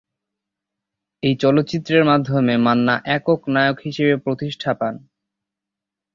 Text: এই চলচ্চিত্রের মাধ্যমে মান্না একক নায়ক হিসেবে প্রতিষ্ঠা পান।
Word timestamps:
এই 1.23 1.33
চলচ্চিত্রের 1.35 2.03
মাধ্যমে 2.05 2.53
মান্না 2.57 2.95
একক 3.07 3.41
নায়ক 3.47 3.77
হিসেবে 3.79 4.13
প্রতিষ্ঠা 4.17 4.71
পান। 4.73 4.95